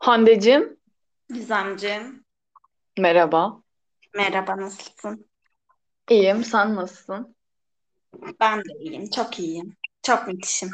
[0.00, 0.76] Hande'cim,
[1.28, 2.24] Gizemciğim,
[2.98, 3.62] merhaba.
[4.14, 5.30] merhaba nasılsın?
[6.10, 7.36] İyiyim, sen nasılsın?
[8.40, 9.76] Ben de iyiyim, çok iyiyim.
[10.02, 10.70] Çok müthişim.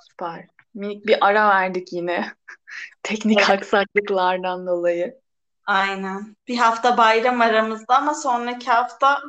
[0.00, 0.46] Süper.
[0.74, 2.34] Minik bir ara verdik yine.
[3.02, 5.20] Teknik Evet, aksaklıklardan dolayı.
[5.66, 6.36] aynen.
[6.48, 9.22] Bir hafta bayram aramızda ama sonraki hafta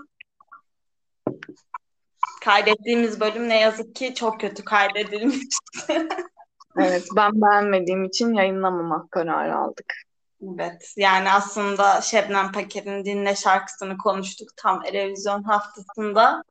[2.42, 5.50] kaydettiğimiz bölüm ne yazık ki çok kötü kaydedilmişti.
[6.80, 9.94] Evet, ben beğenmediğim için yayınlamamak kararı aldık.
[10.54, 16.44] Evet, yani aslında Şebnem Paker'in Dinle şarkısını konuştuk tam Erevizyon haftasında.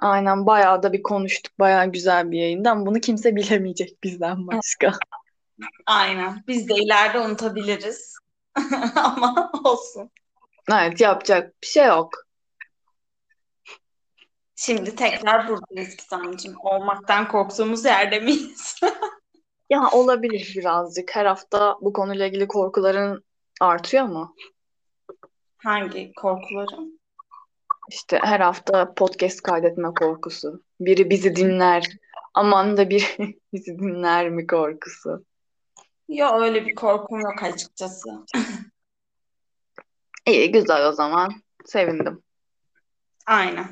[0.00, 1.58] Aynen, bayağı da bir konuştuk.
[1.58, 2.86] Bayağı güzel bir yayından.
[2.86, 4.92] Bunu kimse bilemeyecek bizden başka.
[5.86, 6.44] Aynen.
[6.48, 8.16] Biz de ileride unutabiliriz.
[8.94, 10.10] Ama olsun.
[10.72, 12.10] Evet, yapacak bir şey yok.
[14.56, 16.56] Şimdi tekrar buradayız Gizemciğim.
[16.60, 18.80] Olmaktan korktuğumuz yerde miyiz?
[19.70, 21.16] Ya olabilir birazcık.
[21.16, 23.24] Her hafta bu konuyla ilgili korkuların
[23.60, 24.34] artıyor mu?
[25.58, 26.92] Hangi korkularım?
[27.90, 30.62] İşte her hafta podcast kaydetme korkusu.
[30.80, 31.86] Biri bizi dinler.
[32.34, 35.24] Aman da biri bizi dinler mi korkusu.
[36.08, 38.08] Ya öyle bir korkum yok açıkçası.
[40.26, 41.32] İyi, güzel o zaman.
[41.64, 42.22] Sevindim.
[43.26, 43.66] Aynen.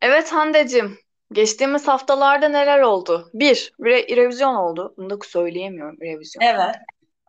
[0.00, 0.98] Evet Hande'cim,
[1.34, 3.30] geçtiğimiz haftalarda neler oldu?
[3.34, 4.94] Bir, re- revizyon oldu.
[4.96, 6.42] Bunu da söyleyemiyorum, revizyon.
[6.42, 6.76] Evet.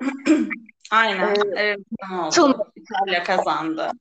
[0.92, 1.36] Aynen.
[1.58, 1.76] Ee?
[2.76, 3.92] İtalya kazandı.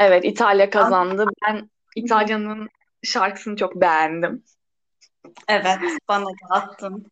[0.00, 1.26] evet, İtalya An- kazandı.
[1.46, 2.68] Ben İtalya'nın
[3.02, 4.44] şarkısını çok beğendim.
[5.48, 7.06] Evet, bana da attın.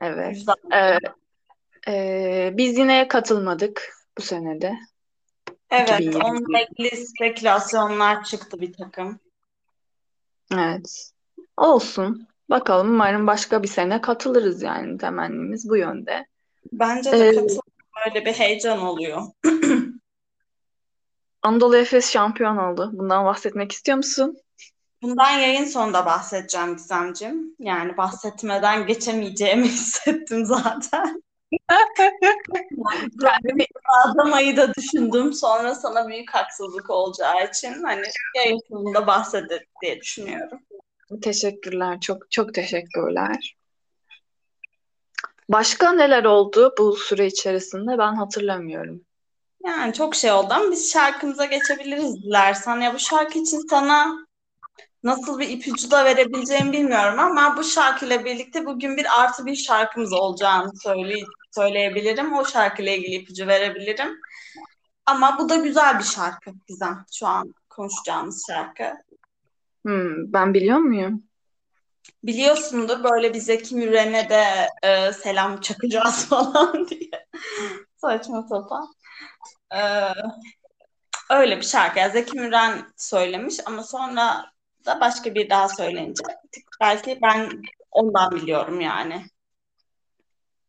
[0.00, 0.34] Evet.
[0.34, 0.54] Güzel.
[0.72, 0.98] Ee,
[1.88, 4.74] e, biz yine katılmadık bu senede.
[5.70, 6.24] Evet, 2020.
[6.24, 9.20] onunla ilgili spekülasyonlar çıktı bir takım.
[10.52, 11.10] Evet.
[11.56, 12.26] Olsun.
[12.50, 16.26] Bakalım umarım başka bir sene katılırız yani temennimiz bu yönde.
[16.72, 17.60] Bence de Ee, katıl
[18.06, 19.22] böyle bir heyecan oluyor.
[21.42, 22.90] Anadolu Efes şampiyon oldu.
[22.92, 24.36] Bundan bahsetmek istiyor musun?
[25.02, 27.56] Bundan yayın sonunda bahsedeceğim Gizemciğim.
[27.58, 31.22] Yani bahsetmeden geçemeyeceğimi hissettim zaten.
[33.20, 33.66] Kendimi
[34.04, 35.32] Adamayı da düşündüm.
[35.32, 40.60] Sonra sana büyük haksızlık olacağı için hani yayın sonunda bahsederiz diye düşünüyorum.
[41.22, 42.00] teşekkürler.
[42.00, 43.56] Çok çok teşekkürler.
[45.48, 49.00] Başka neler oldu bu süre içerisinde ben hatırlamıyorum.
[49.66, 52.80] Yani çok şey oldu ama biz şarkımıza geçebiliriz dilersen.
[52.80, 54.25] Ya bu şarkı için sana
[55.06, 60.12] nasıl bir ipucu da verebileceğimi bilmiyorum ama bu şarkıyla birlikte bugün bir artı bir şarkımız
[60.12, 61.14] olacağını söyle
[61.54, 62.32] söyleyebilirim.
[62.32, 64.20] O şarkıyla ilgili ipucu verebilirim.
[65.06, 67.04] Ama bu da güzel bir şarkı Gizem.
[67.12, 68.92] Şu an konuşacağımız şarkı.
[69.82, 71.22] Hmm, ben biliyor muyum?
[72.22, 77.26] Biliyorsundur böyle bir Zeki Müren'e de e, selam çakacağız falan diye.
[77.96, 78.94] Saçma sapan.
[79.74, 79.80] E,
[81.30, 82.12] öyle bir şarkı.
[82.12, 84.55] Zeki Müren söylemiş ama sonra
[84.86, 86.22] da başka bir daha söyleyince
[86.80, 89.26] belki ben ondan biliyorum yani.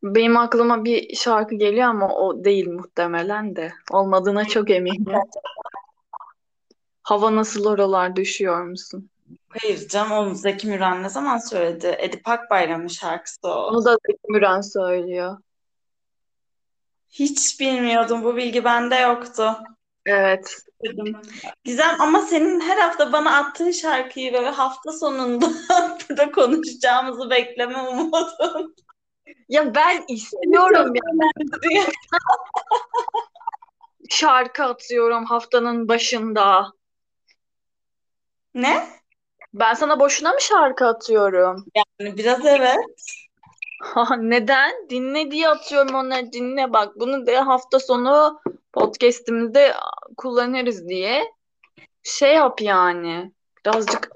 [0.04, 3.74] Benim aklıma bir şarkı geliyor ama o değil muhtemelen de.
[3.92, 5.06] Olmadığına çok eminim.
[7.04, 9.10] Hava nasıl oralar düşüyor musun?
[9.50, 11.96] Hayır canım onu Zeki Müren ne zaman söyledi?
[12.00, 13.50] Edip Akbayram'ın şarkısı o.
[13.50, 15.38] Onu da Zeki Müren söylüyor.
[17.10, 18.24] Hiç bilmiyordum.
[18.24, 19.58] Bu bilgi bende yoktu.
[20.08, 20.58] Evet.
[21.64, 25.46] Gizem ama senin her hafta bana attığın şarkıyı böyle hafta sonunda
[26.10, 28.76] burada konuşacağımızı bekleme umudum.
[29.50, 31.02] Ya ben istiyorum ya.
[31.70, 31.82] diye.
[34.10, 36.72] Şarkı atıyorum haftanın başında.
[38.54, 38.88] Ne?
[39.54, 41.66] Ben sana boşuna mı şarkı atıyorum?
[41.76, 43.27] Yani biraz evet.
[43.80, 44.90] Ha, Neden?
[44.90, 47.00] Dinle diye atıyorum onları dinle bak.
[47.00, 48.40] Bunu da hafta sonu
[48.74, 49.74] podcast'imizde
[50.18, 51.34] kullanırız diye.
[52.04, 53.32] Şey yap yani.
[53.66, 54.10] Birazcık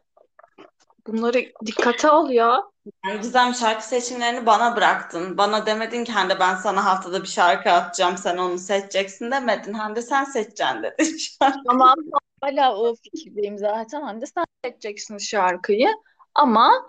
[1.08, 2.64] bunları dikkate al ya.
[3.06, 5.38] Yani Gizem şarkı seçimlerini bana bıraktın.
[5.38, 9.74] Bana demedin ki Hande ben sana haftada bir şarkı atacağım sen onu seçeceksin demedin.
[9.74, 11.60] Hande sen seçeceksin dedin şarkı.
[11.68, 11.96] Tamam
[12.42, 14.02] hala o fikirdeyim zaten.
[14.02, 15.90] Hani de sen seçeceksin şarkıyı.
[16.36, 16.88] Ama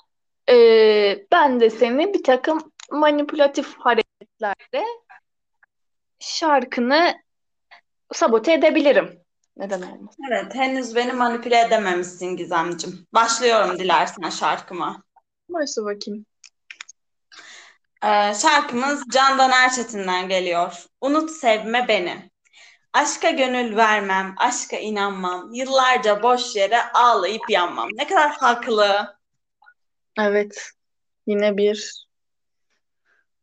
[0.53, 4.85] e, ben de seni bir takım manipülatif hareketlerle
[6.19, 7.15] şarkını
[8.13, 9.23] sabote edebilirim.
[9.57, 10.15] Neden olmaz?
[10.31, 13.07] Evet henüz beni manipüle edememişsin Gizemcim.
[13.13, 15.03] Başlıyorum dilersen şarkıma.
[15.49, 16.27] Başla bakayım.
[18.05, 20.85] Ee, şarkımız Candan Erçetin'den geliyor.
[21.01, 22.31] Unut sevme beni.
[22.93, 25.53] Aşka gönül vermem, aşka inanmam.
[25.53, 27.89] Yıllarca boş yere ağlayıp yanmam.
[27.95, 29.22] Ne kadar haklı.
[30.19, 30.71] Evet.
[31.27, 32.07] Yine bir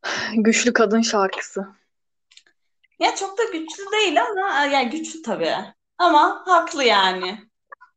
[0.33, 1.68] Güçlü kadın şarkısı.
[3.00, 5.56] Ya çok da güçlü değil ama yani güçlü tabii.
[5.98, 7.50] Ama haklı yani.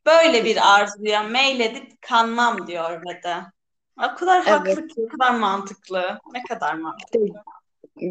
[0.06, 3.36] Böyle bir arzuya meyledip kanmam diyor ve de.
[3.98, 4.48] O kadar Evet.
[4.48, 6.18] haklı ki, o kadar mantıklı.
[6.32, 7.20] Ne kadar mantıklı.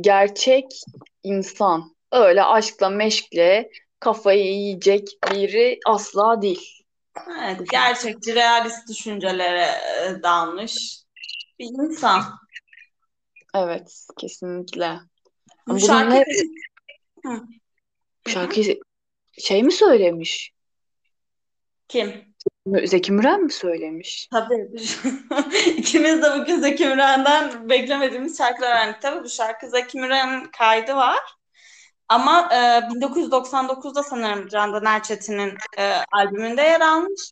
[0.01, 0.65] Gerçek
[1.23, 1.95] insan.
[2.11, 3.69] Öyle aşkla meşkle
[3.99, 6.80] kafayı yiyecek biri asla değil.
[7.41, 9.67] Evet, gerçekçi, realist düşüncelere
[10.05, 11.03] e, dalmış
[11.59, 12.23] bir insan.
[13.55, 14.99] Evet, kesinlikle.
[15.67, 16.25] Bu şarkı ne-
[17.25, 17.41] Hı.
[18.27, 18.79] Şarkıyı
[19.37, 20.51] şey mi söylemiş?
[21.87, 22.35] Kim?
[22.83, 24.27] Zeki Müren mi söylemiş?
[24.31, 24.71] Tabii.
[25.77, 29.01] İkimiz de bugün Zeki Müren'den beklemediğimiz şarkılar öğrendik.
[29.01, 31.19] Tabii bu şarkı Zeki Müren'in kaydı var.
[32.11, 32.57] Ama e,
[32.89, 37.31] 1999'da sanırım Candan Erçetin'in e, albümünde yer almış.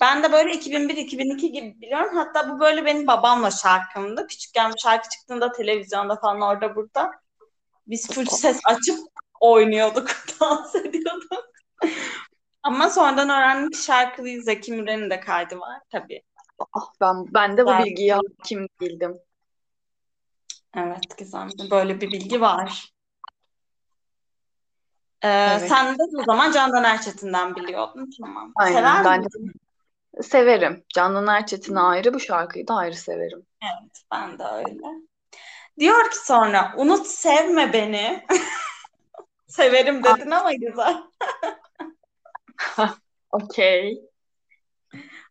[0.00, 2.16] Ben de böyle 2001-2002 gibi biliyorum.
[2.16, 4.26] Hatta bu böyle benim babamla şarkımdı.
[4.26, 7.10] Küçükken bu şarkı çıktığında televizyonda falan orada burada.
[7.86, 8.98] Biz full ses açıp
[9.40, 10.10] oynuyorduk,
[10.40, 11.44] dans ediyorduk.
[12.62, 16.22] Ama sonradan öğrendim ki şarkıyı Zeki Müren'in de kaydı var tabii.
[16.58, 19.18] Ah ben ben de bu Ben- bilgiye hakim değildim.
[20.76, 22.93] Evet Gizem, böyle bir bilgi var.
[25.24, 25.68] Ee, Evet.
[25.68, 28.10] Sen de o zaman Candan Erçetin'den biliyordun.
[28.20, 28.52] Tamam.
[28.56, 29.28] Aynen, Sever ben de-?
[30.22, 30.84] Severim.
[30.94, 33.46] Candan Erçetin'i ayrı, bu şarkıyı da ayrı severim.
[33.62, 34.86] Evet, ben de öyle.
[35.78, 38.26] Diyor ki sonra unut sevme beni.
[39.46, 41.02] Severim dedin ama güzel.
[43.30, 44.02] Okey.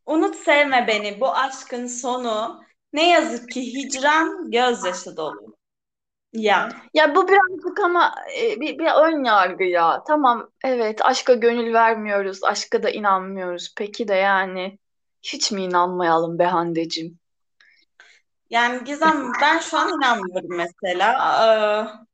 [0.06, 2.64] Unut sevme beni bu aşkın sonu.
[2.94, 5.53] Ne yazık ki hicran gözyaşı dolu.
[6.34, 10.04] Ya Ya bu birazcık ama e, bir, bir ön yargı ya.
[10.08, 13.74] Tamam, evet aşka gönül vermiyoruz, aşka da inanmıyoruz.
[13.78, 14.80] Peki de yani
[15.24, 17.20] hiç mi inanmayalım be Hande'cim?
[18.50, 21.14] yani Gizem ben şu an inanmıyorum mesela.
[21.46, 22.06] Ee,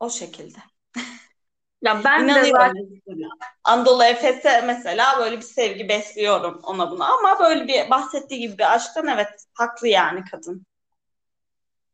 [0.00, 0.58] o şekilde.
[1.82, 2.52] Ya ben de İnanıyorum.
[2.58, 3.00] zaten
[3.64, 8.74] Anadolu Efes'e mesela böyle bir sevgi besliyorum ona buna ama böyle bir bahsettiği gibi bir
[8.74, 10.66] aşktan evet haklı yani kadın.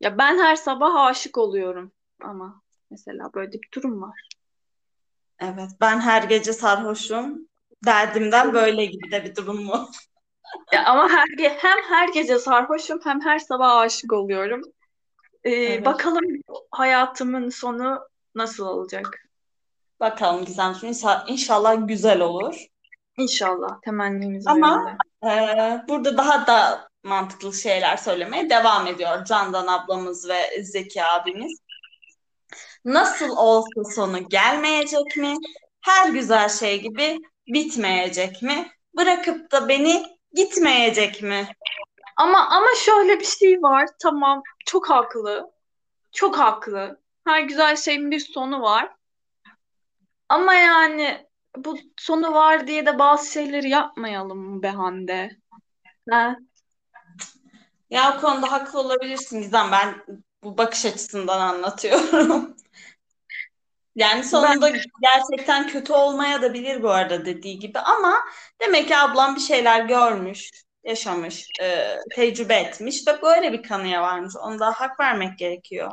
[0.01, 1.93] Ya ben her sabah aşık oluyorum
[2.23, 4.29] ama mesela böyle bir durum var.
[5.39, 7.49] Evet ben her gece sarhoşum.
[7.87, 9.89] Derdimden böyle gibi de bir durum mu?
[10.73, 14.63] Ya ama her ge- hem her gece sarhoşum hem her sabah aşık oluyorum.
[15.45, 15.87] Ee, Evet.
[15.87, 16.25] bakalım
[16.71, 18.01] hayatımın sonu
[18.35, 19.29] nasıl olacak?
[20.01, 22.67] Bakalım Gizemciğim inşa- inşallah güzel olur.
[23.19, 24.99] İnşallah temennimiz Ama-.
[25.25, 31.59] Ee, burada daha da mantıklı şeyler söylemeye devam ediyor Candan ablamız ve Zeki abimiz.
[32.85, 35.35] Nasıl olsa sonu gelmeyecek mi?
[35.81, 38.71] Her güzel şey gibi bitmeyecek mi?
[38.97, 41.49] Bırakıp da beni gitmeyecek mi?
[42.17, 43.89] Ama ama şöyle bir şey var.
[44.03, 45.51] Tamam, çok haklı.
[46.13, 47.01] Çok haklı.
[47.27, 48.95] Her güzel şeyin bir sonu var.
[50.29, 55.37] Ama yani bu sonu var diye de bazı şeyleri yapmayalım be Hande?
[56.11, 56.37] Ha?
[57.95, 59.73] Ya o konuda haklı olabilirsin Gizem.
[59.73, 59.95] Ben
[60.45, 62.57] bu bakış açısından anlatıyorum.
[63.97, 64.71] Yani sonunda
[65.03, 68.15] gerçekten kötü olmaya da bilir bu arada dediği gibi ama
[68.61, 70.51] demek ki ablam bir şeyler görmüş,
[70.85, 74.35] yaşamış, e, tecrübe etmiş ve böyle bir kanıya varmış.
[74.43, 75.91] Ona da hak vermek gerekiyor.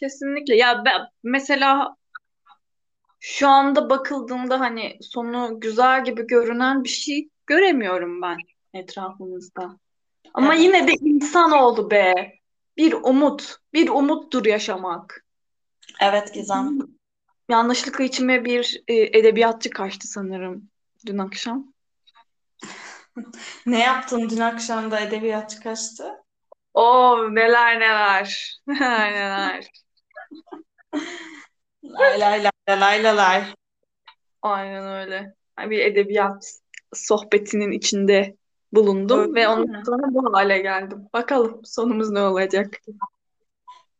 [0.00, 0.56] Kesinlikle.
[0.56, 1.96] Ya ben mesela
[3.20, 8.36] şu anda bakıldığında hani sonu güzel gibi görünen bir şey göremiyorum ben
[8.74, 9.76] etrafımızda.
[10.36, 10.64] Ama Evet.
[10.64, 12.32] yine de insanoğlu be.
[12.76, 13.56] Bir umut.
[13.72, 15.24] Bir umuttur yaşamak.
[16.00, 16.78] Evet Gizem.
[17.48, 20.70] Yanlışlıkla içime bir e, edebiyatçı kaçtı sanırım
[21.06, 21.72] dün akşam.
[23.66, 26.12] Ne yaptın dün akşam da edebiyatçı kaçtı?
[26.74, 28.58] Oo neler neler.
[28.66, 29.66] Neler neler.
[31.84, 33.44] Lay lay lay lay lay lay.
[34.42, 35.34] Aynen öyle.
[35.58, 36.60] Bir edebiyat
[36.94, 38.36] sohbetinin içinde
[38.72, 41.08] bulundum Öyle ve ondan sonra bu hale geldim.
[41.12, 42.80] Bakalım sonumuz ne olacak?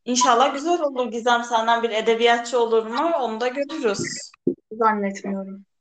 [0.05, 1.43] İnşallah güzel olur Gizem.
[1.43, 3.11] Senden bir edebiyatçı olur mu?
[3.19, 4.31] Onu da görürüz.
[4.71, 5.65] Zannetmiyorum.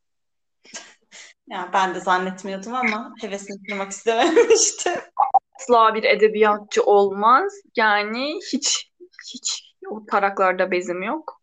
[1.48, 4.92] Ya ben de zannetmiyordum ama hevesini kırmak istememiştim.
[5.56, 7.52] Asla bir edebiyatçı olmaz.
[7.76, 8.92] Yani hiç
[9.34, 11.40] hiç o taraklarda bezim yok.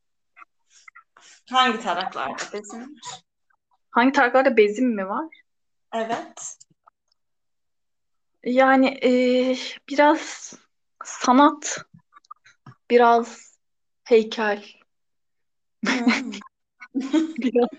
[1.51, 2.97] Hangi taraklarda desin?
[3.91, 5.27] Hangi taraklarda bezim mi var?
[5.93, 6.52] Evet.
[8.45, 9.11] Yani e,
[9.89, 10.53] biraz
[11.03, 11.77] sanat,
[12.89, 13.57] biraz
[14.03, 14.65] heykel,
[15.85, 16.31] Hmm.
[17.37, 17.69] biraz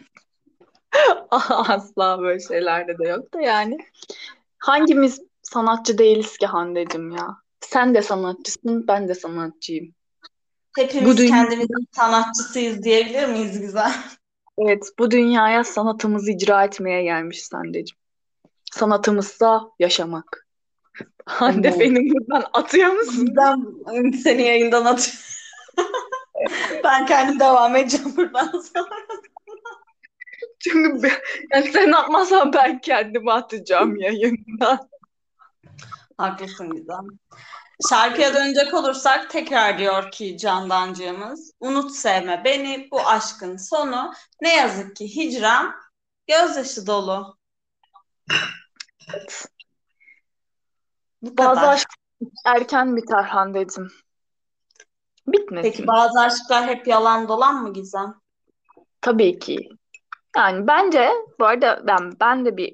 [1.68, 3.78] asla böyle şeylerde de yok da yani
[4.58, 7.36] hangimiz sanatçı değiliz ki Hande'cim ya?
[7.60, 9.94] Sen de sanatçısın, ben de sanatçıyım.
[10.76, 13.92] Hepimiz Bu dünya- kendimizin sanatçısıyız diyebilir miyiz güzel?
[14.58, 17.96] Evet, bu dünyaya sanatımızı icra etmeye gelmiş Hande'cim.
[18.72, 20.43] Sanatımızsa yaşamak.
[21.26, 21.80] Hande Evet.
[21.80, 23.28] beni buradan atıyor musun?
[23.36, 25.20] Ben seni yayından atıyorum.
[26.84, 28.88] ben kendim devam edeceğim buradan sonra.
[30.58, 31.22] Çünkü ben-
[31.52, 34.88] yani sen atmazsan ben kendimi atacağım yayından.
[36.18, 37.06] Haklısın Gizem.
[37.88, 44.96] Şarkıya dönecek olursak tekrar diyor ki Candancığımız unut sevme beni bu aşkın sonu ne yazık
[44.96, 45.74] ki hicran
[46.28, 47.38] gözyaşı dolu.
[51.24, 51.72] Bu Bazı kadar.
[51.74, 51.88] aşk
[52.46, 53.88] erken biter Hande'cim.
[55.26, 55.70] Bitmesin.
[55.70, 58.14] Peki bazı aşklar hep yalan dolan mı Gizem?
[59.00, 59.68] Tabii ki.
[60.36, 62.72] Yani bence bu arada ben ben de bir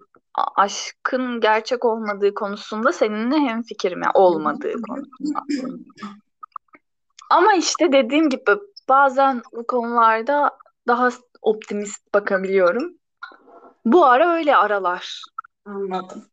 [0.56, 4.02] aşkın gerçek olmadığı konusunda seninle hemfikirim.
[4.02, 5.40] Yani olmadığı konusunda.
[7.30, 8.44] Ama işte dediğim gibi
[8.88, 10.50] bazen bu konularda
[10.86, 11.10] daha
[11.42, 12.94] optimist bakabiliyorum.
[13.84, 15.22] Bu ara öyle aralar.
[15.70, 16.28] Anladım.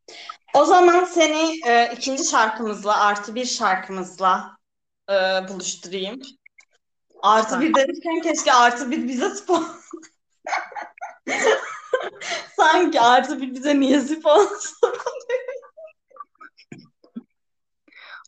[0.53, 4.57] O zaman seni e, ikinci şarkımızla artı bir şarkımızla
[5.09, 5.13] e,
[5.49, 6.21] buluşturayım.
[7.21, 9.75] Artı bir demişken keşke artı bir bize sponsor.
[12.55, 14.93] Sanki artı bir bize niye sponsor?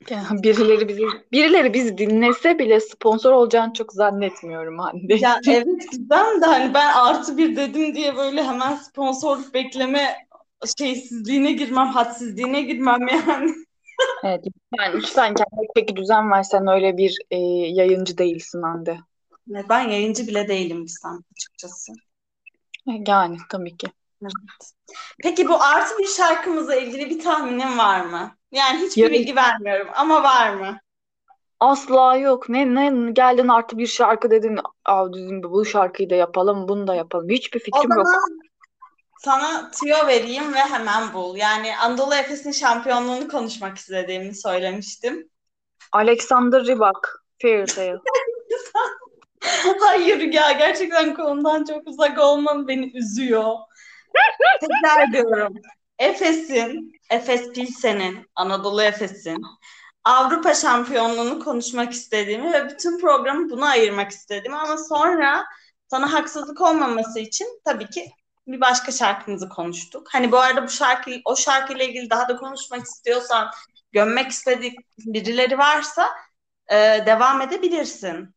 [0.09, 5.13] Yani birileri bizi birileri bizi dinlese bile sponsor olacağını çok zannetmiyorum Hande.
[5.13, 10.28] Ya evet güzel de hani ben artı bir dedim diye böyle hemen sponsorluk bekleme
[10.77, 13.51] şeysizliğine girmem, hadsizliğine girmem yani.
[14.23, 16.43] Evet, lütfen, lütfen kendine peki düzen ver.
[16.43, 17.37] Sen öyle bir e,
[17.73, 18.99] yayıncı değilsin Hande.
[19.47, 21.91] Ne, Ben yayıncı bile değilim bizden açıkçası.
[22.85, 23.87] Yani tabii ki.
[24.21, 24.33] Evet.
[25.23, 28.31] Peki bu artı bir şarkımızla ilgili bir tahminin var mı?
[28.51, 30.79] Yani hiçbir Yarın- bilgi vermiyorum ama var mı?
[31.59, 32.49] Asla yok.
[32.49, 34.59] Ne ne geldin artı bir şarkı dedin.
[34.85, 37.29] Aa, dedim bu şarkıyı da yapalım, bunu da yapalım.
[37.29, 38.07] Hiçbir O fikrim yok.
[39.23, 41.35] Sana tüyo vereyim ve hemen bul.
[41.35, 45.29] Yani Anadolu Efes'in şampiyonluğunu konuşmak istediğimi söylemiştim.
[45.91, 47.97] Alexander Rybak, Tale.
[49.79, 53.53] Hayır ya gerçekten konudan çok uzak olman beni üzüyor.
[54.59, 55.53] Tekrar diyorum.
[55.99, 59.41] Efes'in, Efes Pilsen'in, Anadolu Efes'in
[60.03, 65.45] Avrupa şampiyonluğunu konuşmak istediğimi ve bütün programı buna ayırmak istediğimi ama sonra
[65.87, 68.11] sana haksızlık olmaması için tabii ki
[68.51, 70.07] bir başka şarkımızı konuştuk.
[70.11, 73.49] Hani bu arada bu şarkı, o şarkıyla ilgili daha da konuşmak istiyorsan,
[73.91, 76.09] gömmek istedik birileri varsa
[76.71, 76.75] e,
[77.05, 78.35] devam edebilirsin.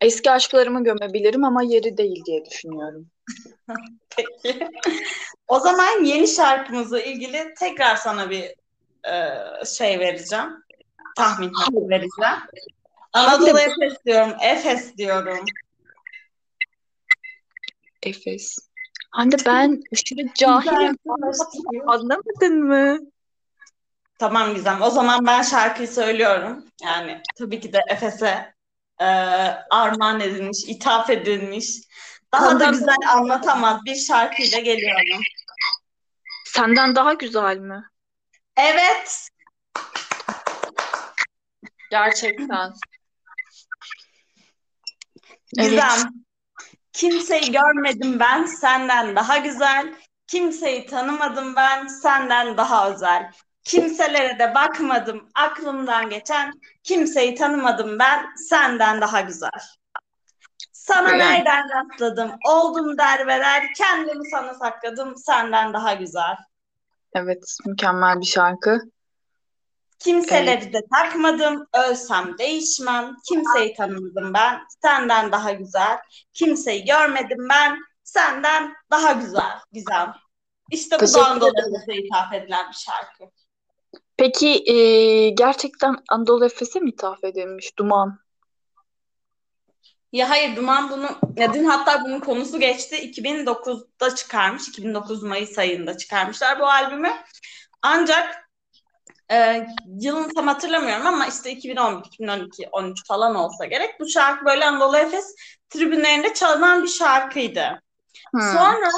[0.00, 3.10] Eski aşklarımı gömebilirim ama yeri değil diye düşünüyorum.
[4.16, 4.68] Peki.
[5.48, 8.44] O zaman yeni şarkımızla ilgili tekrar sana bir
[9.08, 10.64] e, şey vereceğim.
[11.16, 11.52] Tahmin
[11.88, 12.40] vereceğim.
[13.12, 13.58] Anadolu.
[13.58, 14.34] Efes diyorum.
[14.42, 15.44] Efes diyorum.
[18.02, 18.69] Efes.
[19.10, 20.96] Hande ben aşırı cahilim.
[21.86, 22.98] Anlamadın mı?
[24.18, 24.82] Tamam Gizem.
[24.82, 26.64] O zaman ben şarkıyı söylüyorum.
[26.82, 28.54] Yani tabii ki de Efes'e
[29.00, 29.04] e,
[29.70, 31.66] armağan edilmiş, ithaf edilmiş.
[32.32, 35.22] Daha da Senden- güzel anlatamaz bir şarkıyla geliyorum.
[36.44, 37.84] Senden daha güzel mi?
[38.56, 39.28] Evet.
[41.90, 42.72] Gerçekten.
[45.58, 45.82] Evet.
[47.00, 49.94] Kimseyi görmedim ben senden daha güzel.
[50.26, 53.32] Kimseyi tanımadım ben senden daha özel.
[53.64, 56.52] Kimselere de bakmadım aklımdan geçen.
[56.82, 59.60] Kimseyi tanımadım ben senden daha güzel.
[60.72, 61.18] Sana Yani.
[61.18, 62.30] nereden rastladım?
[62.48, 63.64] Oldum derbeder.
[63.76, 65.16] Kendimi sana sakladım.
[65.16, 66.36] Senden daha güzel.
[67.14, 68.80] Evet, mükemmel bir şarkı.
[70.00, 71.66] Kimseleri de takmadım.
[71.74, 73.16] Ölsem değişmem.
[73.28, 74.60] Kimseyi tanımadım ben.
[74.82, 75.98] Senden daha güzel.
[76.32, 77.78] Kimseyi görmedim ben.
[78.04, 79.58] Senden daha güzel.
[79.72, 80.08] Güzel.
[80.70, 81.50] İşte bu Anadolu
[81.92, 83.34] ithaf edilen bir şarkı.
[84.16, 88.18] Peki e, gerçekten Anadolu Efes'e mi ithaf edilmiş Duman?
[90.12, 92.96] Ya hayır Duman bunu ya dün hatta bunun konusu geçti.
[92.96, 94.68] 2009'da çıkarmış.
[94.68, 97.12] 2009 Mayıs ayında çıkarmışlar bu albümü.
[97.82, 98.49] Ancak
[99.32, 99.66] e,
[100.00, 104.00] yılını tam hatırlamıyorum ama işte 2011, 2012, 13 falan olsa gerek.
[104.00, 105.34] Bu şarkı böyle Anadolu Efes
[105.70, 107.82] tribünlerinde çalınan bir şarkıydı.
[108.30, 108.40] Hmm.
[108.40, 108.88] Sonra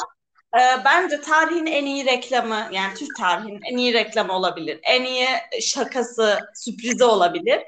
[0.56, 4.80] e, bence tarihin en iyi reklamı yani Türk tarihinin en iyi reklamı olabilir.
[4.82, 5.28] En iyi
[5.60, 7.62] şakası, sürprizi olabilir.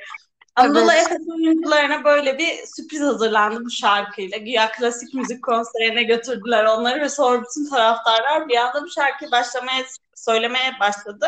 [0.56, 1.06] Anadolu Evet.
[1.06, 4.38] Efes oyuncularına böyle bir sürpriz hazırlandı bu şarkıyla.
[4.38, 9.84] Güya klasik müzik konserine götürdüler onları ve sonra bütün taraftarlar bir anda bu şarkıyı başlamaya
[10.14, 11.26] söylemeye başladı.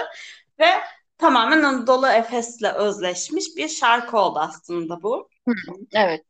[0.59, 0.69] Ve
[1.19, 5.29] tamamen Anadolu Efes'le özleşmiş bir şarkı oldu aslında bu.
[5.93, 6.25] Evet.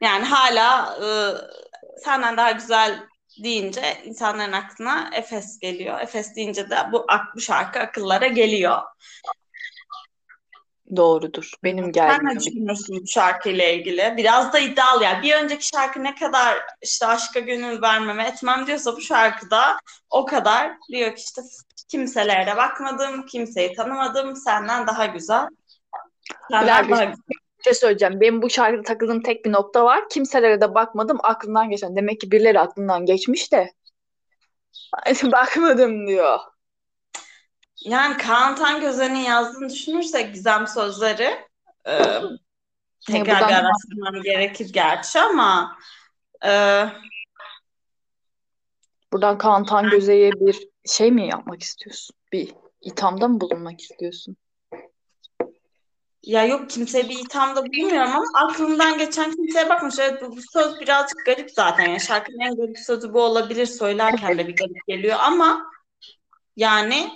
[0.00, 1.08] Yani hala e,
[2.04, 3.06] senden daha güzel
[3.42, 6.00] deyince insanların aklına Efes geliyor.
[6.00, 7.06] Efes deyince de bu,
[7.36, 8.78] bu şarkı akıllara geliyor.
[10.96, 11.52] Doğrudur.
[11.64, 12.40] Benim Sen ne geldiğim.
[12.40, 14.14] düşünüyorsun bu şarkıyla ilgili?
[14.16, 15.22] Biraz da iddialı yani.
[15.22, 19.76] Bir önceki şarkı ne kadar işte aşka gönül vermeme etmem diyorsa bu şarkıda
[20.10, 21.42] o kadar diyor ki işte
[21.90, 25.48] kimselere de bakmadım, kimseyi tanımadım, senden daha güzel.
[26.50, 27.14] Senden Bilal, daha bir
[27.60, 28.20] bir şey söyleyeceğim.
[28.20, 30.08] Benim bu şarkıda takıldığım tek bir nokta var.
[30.08, 31.18] Kimselere de bakmadım.
[31.22, 31.96] Aklımdan geçen.
[31.96, 33.72] Demek ki birileri aklından geçmiş de.
[35.22, 36.38] Bakmadım diyor.
[37.84, 41.46] Yani Kaan Tangöze'nin yazdığını düşünürsek gizem sözleri
[41.86, 41.94] e,
[43.06, 45.76] tekrar bir araştırmam gerekir gerçi ama
[46.46, 46.84] e,
[49.12, 52.16] Buradan Kaan Tangöze'ye bir şey mi yapmak istiyorsun?
[52.32, 54.36] Bir ithamda mı bulunmak istiyorsun?
[56.22, 59.98] ya yok kimseye bir ithamda bulunmuyorum ama aklımdan geçen kimseye bakmış.
[59.98, 61.86] Evet bu, bu söz birazcık garip zaten.
[61.86, 63.66] Yani şarkının en garip sözü bu olabilir.
[63.66, 65.70] Söylerken de bir garip geliyor ama
[66.56, 67.10] yani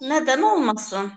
[0.00, 1.12] neden olmasın?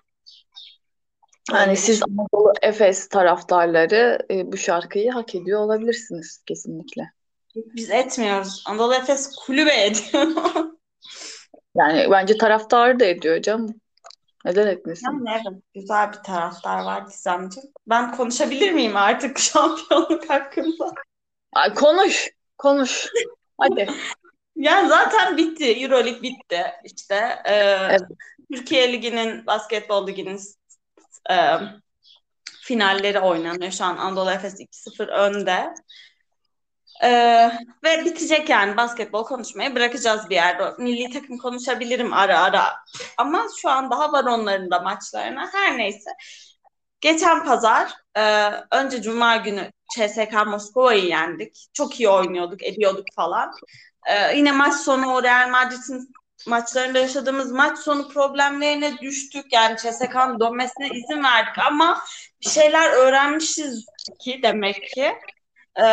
[1.52, 7.12] Yani siz Anadolu Efes taraftarları e, bu şarkıyı hak ediyor olabilirsiniz kesinlikle.
[7.56, 8.64] Biz etmiyoruz.
[8.68, 10.28] Anadolu Efes kulübe ediyor.
[11.78, 13.82] Yani bence taraftarı da ediyor canım.
[14.46, 15.26] Neden etmesin?
[15.26, 17.70] Yani evet, güzel bir taraftar var Gizemciğim.
[17.88, 20.92] Ben konuşabilir miyim artık şampiyonluk hakkında?
[21.54, 23.08] Ay, konuş, konuş.
[23.58, 23.88] Hadi.
[24.60, 25.84] Yani zaten bitti.
[25.84, 26.62] Euroleague bitti.
[26.84, 27.16] İşte
[27.46, 28.02] e, Evet.
[28.52, 30.40] Türkiye Ligi'nin, basketbol liginin
[31.32, 31.36] e,
[32.62, 33.72] finalleri oynanıyor.
[33.72, 35.74] Şu an Anadolu Efes 2-0 önde.
[37.04, 37.10] E,
[37.84, 40.74] ve bitecek yani basketbol konuşmayı bırakacağız bir yerde.
[40.78, 42.76] Milli takım konuşabilirim ara ara.
[43.18, 45.50] Ama şu an daha var onların da maçlarına.
[45.54, 46.10] Her neyse.
[47.02, 51.68] Geçen pazar e, önce Cuma günü CSKA Moskova'yı yendik.
[51.74, 53.52] Çok iyi oynuyorduk, ediyorduk falan.
[54.10, 56.14] E, yine maç sonu o Real Madrid'in
[56.48, 59.54] maçlarında yaşadığımız maç sonu problemlerine düştük.
[59.54, 62.02] Yani CSK'nın dönmesine izin verdik ama
[62.42, 63.86] bir şeyler öğrenmişiz
[64.20, 65.14] ki demek ki.
[65.84, 65.86] E,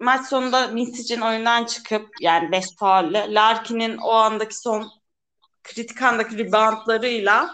[0.00, 4.90] maç sonunda Misic'in oyundan çıkıp yani 5 faulle Larkin'in o andaki son
[5.64, 7.50] kritik andaki reboundlarıyla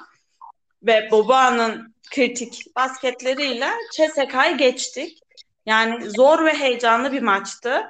[0.83, 5.19] ve Boba'nın kritik basketleriyle CSK'yı geçtik.
[5.67, 7.83] Yani zor ve heyecanlı bir maçtı.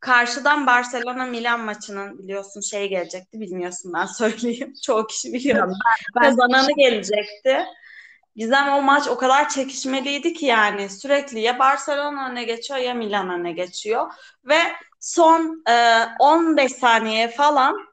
[0.00, 4.74] Karşıdan Barcelona Milan maçının biliyorsun şey gelecekti bilmiyorsun ben söyleyeyim.
[4.82, 5.74] Çoğu kişi biliyor.
[6.22, 7.64] Kazananı gelecekti.
[8.36, 13.30] Gizem o maç o kadar çekişmeliydi ki yani sürekli ya Barcelona öne geçiyor ya Milan
[13.30, 14.12] öne geçiyor
[14.44, 14.58] ve
[15.00, 17.92] son e, 15 saniye falan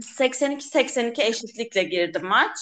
[0.00, 2.58] 82-82 eşitlikle girdi maç.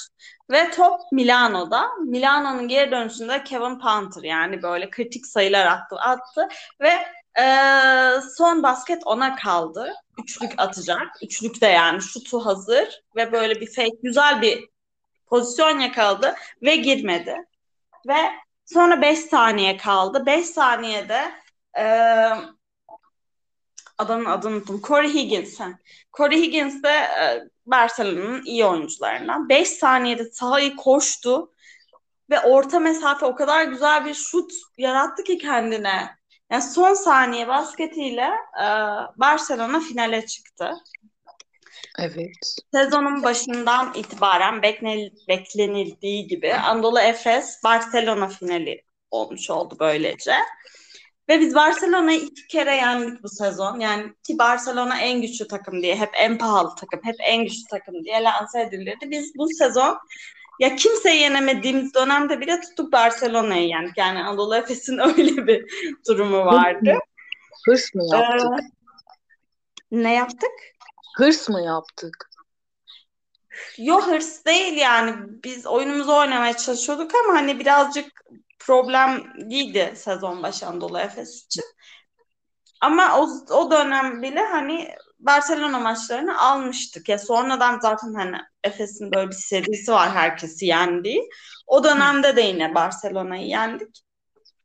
[0.51, 1.88] Ve top Milano'da.
[2.07, 5.97] Milano'nun geri dönüşünde Kevin Panther yani böyle kritik sayılar attı.
[5.97, 6.49] attı
[6.81, 6.92] ve
[7.42, 7.47] e,
[8.37, 9.95] son basket ona kaldı.
[10.25, 11.23] Üçlük atacak.
[11.23, 14.76] Üçlük de yani şutu hazır ve böyle bir fake güzel bir
[15.27, 17.37] pozisyon yakaladı ve girmedi.
[18.09, 18.17] Ve
[18.65, 20.27] sonra 5 saniye kaldı.
[20.27, 21.33] 5 saniyede
[21.79, 21.85] e,
[23.99, 24.81] adamın adını unuttum.
[24.83, 25.61] Corey Higgins.
[26.12, 29.49] Corey Higgins de e, Barcelona'nın iyi oyuncularından.
[29.49, 31.53] 5 saniyede sahayı koştu
[32.31, 36.17] ve orta mesafe o kadar güzel bir şut yarattı ki kendine.
[36.51, 38.31] Yani son saniye basketiyle
[38.62, 38.67] e,
[39.17, 40.75] Barcelona finale çıktı.
[41.99, 42.57] Evet.
[42.75, 50.35] Sezonun başından itibaren beklenil- beklenildiği gibi Anadolu Efes Barcelona finali olmuş oldu böylece.
[51.29, 53.81] Ve biz Barcelona'yı iki kere yendik bu sezon.
[53.81, 58.05] Yani ki Barcelona en güçlü takım diye, hep en pahalı takım, hep en güçlü takım
[58.05, 59.11] diye lanse edilirdi.
[59.11, 59.99] Biz bu sezon
[60.61, 63.96] ya kimseyi yenemediğimiz dönemde bile tuttuk Barcelona'yı yendik.
[63.99, 65.64] Yani Anadolu Efes'in öyle bir
[66.09, 66.94] durumu vardı.
[67.66, 68.51] Hırs mı yaptık?
[68.51, 68.62] Ee,
[69.90, 70.51] ne yaptık?
[71.16, 72.31] Hırs mı yaptık?
[73.79, 78.07] Yo hırs değil yani biz oyunumuzu oynamaya çalışıyorduk ama hani birazcık
[78.59, 81.64] problemliydi sezon başı Anadolu Efes için.
[82.81, 87.09] Ama o, o dönem bile hani Barcelona maçlarını almıştık.
[87.09, 91.29] Ya sonradan zaten hani Efes'in böyle bir serisi var herkesi yendiği.
[91.66, 94.02] O dönemde de yine Barcelona'yı yendik.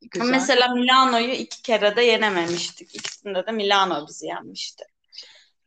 [0.02, 0.28] Güzel.
[0.28, 2.96] Mesela Milano'yu iki kere de yenememiştik.
[2.96, 4.84] İkisinde de Milano bizi yenmişti.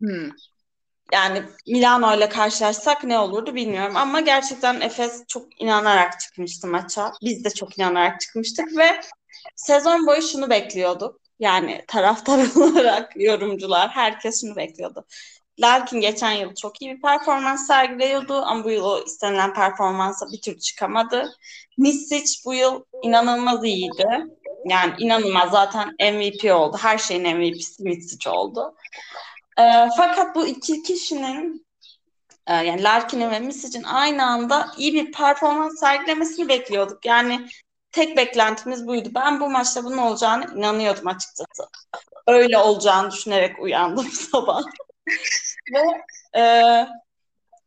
[0.00, 0.30] Hmm.
[1.12, 7.12] Yani Milano ile karşılaşsak ne olurdu bilmiyorum ama gerçekten Efes çok inanarak çıkmıştı maça.
[7.22, 9.00] Biz de çok inanarak çıkmıştık ve
[9.56, 11.20] sezon boyu şunu bekliyorduk.
[11.38, 15.04] Yani taraftar olarak yorumcular herkes şunu bekliyordu.
[15.60, 20.40] Larkin geçen yıl çok iyi bir performans sergiliyordu ama bu yıl o istenilen performansa bir
[20.40, 21.32] türlü çıkamadı.
[21.78, 24.06] Misic bu yıl inanılmaz iyiydi.
[24.64, 26.76] Yani inanılmaz zaten MVP oldu.
[26.80, 28.74] Her şeyin MVP'si Misic oldu.
[29.58, 31.66] E, fakat bu iki kişinin
[32.46, 37.04] e, yani Larkin'in ve Misic'in aynı anda iyi bir performans sergilemesini bekliyorduk.
[37.04, 37.48] Yani
[37.92, 39.08] tek beklentimiz buydu.
[39.14, 41.68] Ben bu maçta bunun olacağını inanıyordum açıkçası.
[42.26, 44.62] Öyle olacağını düşünerek uyandım sabah.
[45.74, 46.04] ve
[46.40, 46.42] e,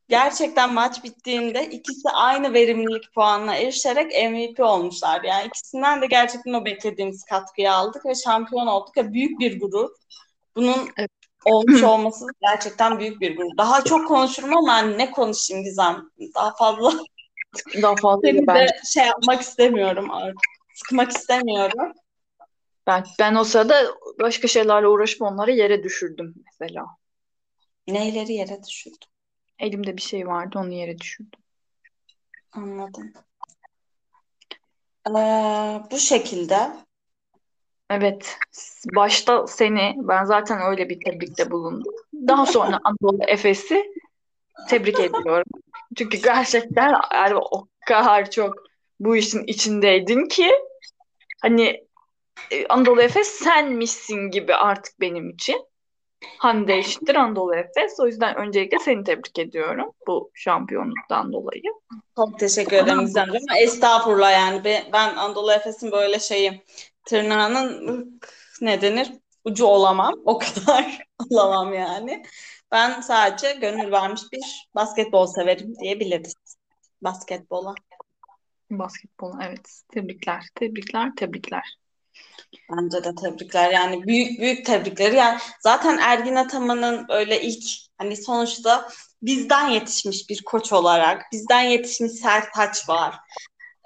[0.09, 5.23] gerçekten maç bittiğinde ikisi aynı verimlilik puanına erişerek MVP olmuşlar.
[5.23, 8.97] Yani ikisinden de gerçekten o beklediğimiz katkıyı aldık ve şampiyon olduk.
[8.97, 9.89] ve büyük bir gurur.
[10.55, 11.11] Bunun evet.
[11.45, 13.57] Olmuş olması gerçekten büyük bir gurur.
[13.57, 16.09] Daha çok konuşurum ama ne konuşayım Gizem?
[16.35, 16.93] Daha fazla
[17.81, 18.55] daha fazla Seni ben...
[18.55, 20.41] de şey yapmak istemiyorum artık.
[20.73, 21.93] Sıkmak istemiyorum.
[22.87, 23.85] Ben, ben o sırada
[24.19, 26.85] başka şeylerle uğraşıp onları yere düşürdüm mesela.
[27.87, 29.09] Neyleri yere düşürdüm?
[29.59, 31.39] Elimde bir şey vardı onu yere düşürdüm.
[32.51, 33.13] Anladım.
[35.09, 35.11] Ee,
[35.91, 36.86] bu şekilde.
[37.89, 38.37] Evet.
[38.95, 41.93] Başta seni ben zaten öyle bir tebrikte bulundum.
[42.27, 43.93] Daha sonra Anadolu Efes'i
[44.69, 45.61] tebrik ediyorum.
[45.97, 48.55] Çünkü gerçekten yani o kadar çok
[48.99, 50.51] bu işin içindeydin ki
[51.41, 51.87] hani
[52.51, 55.67] e, Anadolu Efes senmişsin gibi artık benim için.
[56.37, 57.99] Hande eşittir Anadolu Efes.
[57.99, 61.63] O yüzden öncelikle seni tebrik ediyorum bu şampiyonluktan dolayı.
[62.15, 63.45] Çok teşekkür ederim Gizemciğim.
[63.57, 66.63] Estağfurullah yani ben Anadolu Efes'in böyle şeyi
[67.07, 68.19] tırnağının
[68.61, 69.11] ne denir
[69.43, 70.13] ucu olamam.
[70.25, 72.23] O kadar olamam yani.
[72.71, 76.33] Ben sadece gönül vermiş bir basketbol severim diyebiliriz.
[77.01, 77.73] Basketbola.
[78.71, 79.81] Basketbol evet.
[79.93, 81.77] Tebrikler, tebrikler, tebrikler.
[82.71, 83.71] Bence de tebrikler.
[83.71, 85.15] Yani büyük büyük tebrikleri.
[85.15, 87.63] Yani zaten Ergin Ataman'ın böyle ilk
[87.97, 88.89] hani sonuçta
[89.21, 93.15] bizden yetişmiş bir koç olarak, bizden yetişmiş Sertaç var.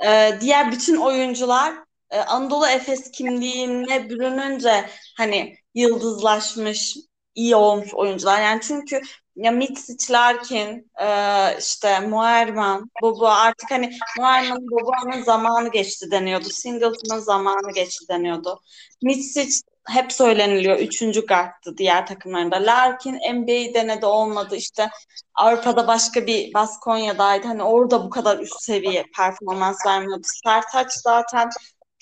[0.05, 1.73] Ee, diğer bütün oyuncular
[2.11, 6.97] e, Anadolu Efes kimliğine bürününce hani yıldızlaşmış,
[7.35, 8.41] iyi olmuş oyuncular.
[8.41, 9.01] Yani çünkü
[9.35, 11.07] ya Mitsic, Larkin, e,
[11.59, 16.49] işte Muerman, Bobo artık hani Muerman'ın Bobo'nun zamanı geçti deniyordu.
[16.49, 18.61] Singleton'ın zamanı geçti deniyordu.
[19.03, 20.79] Mitsic hep söyleniliyor.
[20.79, 22.55] Üçüncü guardtı diğer takımlarında.
[22.55, 24.55] Larkin NBA denedi olmadı.
[24.55, 24.89] İşte
[25.35, 27.47] Avrupa'da başka bir Baskonya'daydı.
[27.47, 30.23] Hani orada bu kadar üst seviye performans vermiyordu.
[30.43, 31.49] Sertaç zaten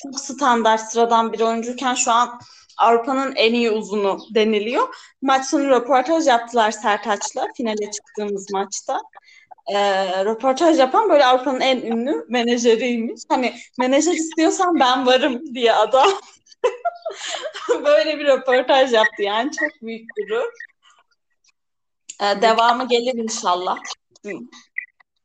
[0.03, 2.39] çok standart sıradan bir oyuncuyken şu an
[2.77, 4.95] Avrupa'nın en iyi uzunu deniliyor.
[5.21, 9.01] Maç sonu röportaj yaptılar Sertaç'la finale çıktığımız maçta.
[9.67, 13.21] Ee, röportaj yapan böyle Avrupa'nın en ünlü menajeriymiş.
[13.29, 16.09] Hani menajer istiyorsan ben varım diye adam.
[17.85, 20.51] böyle bir röportaj yaptı yani çok büyük gurur.
[22.21, 23.77] Ee, devamı gelir inşallah.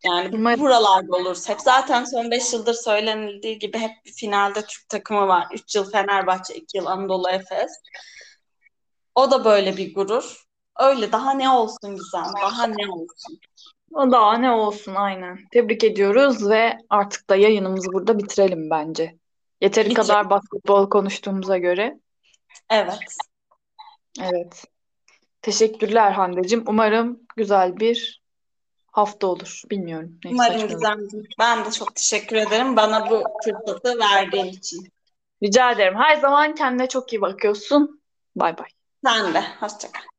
[0.04, 0.60] Yani Umarım.
[0.60, 1.48] buralarda oluruz.
[1.48, 5.46] Hep zaten son 5 yıldır söylenildiği gibi hep bir finalde Türk takımı var.
[5.52, 7.72] 3 yıl Fenerbahçe, 2 yıl Anadolu Efes.
[9.14, 10.44] O da böyle bir gurur.
[10.80, 13.40] Öyle daha ne olsun güzel, daha ne olsun.
[13.94, 15.38] O daha ne olsun aynen.
[15.52, 19.18] Tebrik ediyoruz ve artık da yayınımızı burada bitirelim bence.
[19.60, 20.08] Yeteri Bitirelim.
[20.08, 21.98] kadar basketbol konuştuğumuza göre.
[22.70, 22.98] Evet.
[24.22, 24.64] Evet.
[25.42, 26.64] Teşekkürler Hande'cim.
[26.66, 28.23] Umarım güzel bir
[28.94, 29.62] hafta olur.
[29.70, 30.20] Bilmiyorum.
[30.24, 31.26] Neyse, Umarım Gizemciğim.
[31.38, 34.92] Ben de çok teşekkür ederim bana bu fırsatı verdiğin için.
[35.42, 35.94] Rica ederim.
[35.96, 38.00] Her zaman kendine çok iyi bakıyorsun.
[38.36, 38.68] Bay bay.
[39.04, 39.42] Sen de.
[39.60, 40.13] Hoşçakal.